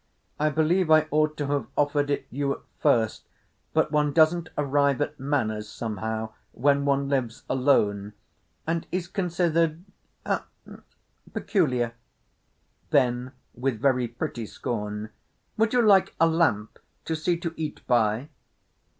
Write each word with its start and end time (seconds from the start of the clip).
"I 0.39 0.49
believe 0.49 0.89
I 0.89 1.07
ought 1.11 1.37
to 1.37 1.45
have 1.45 1.67
offered 1.77 2.09
it 2.09 2.25
you 2.31 2.53
at 2.53 2.59
first, 2.79 3.27
but 3.71 3.91
one 3.91 4.13
doesn't 4.13 4.49
arrive 4.57 4.99
at 4.99 5.19
manners 5.19 5.69
somehow 5.69 6.33
when 6.53 6.85
one 6.85 7.07
lives 7.07 7.43
alone 7.47 8.13
and 8.65 8.87
is 8.91 9.07
considered—h'm—peculiar." 9.07 11.93
Then 12.89 13.31
with 13.53 13.79
very 13.79 14.07
pretty 14.07 14.47
scorn, 14.47 15.11
"would 15.55 15.71
you 15.71 15.83
like 15.85 16.15
a 16.19 16.25
lamp 16.25 16.79
to 17.05 17.15
see 17.15 17.37
to 17.37 17.53
eat 17.55 17.85
by?" 17.85 18.29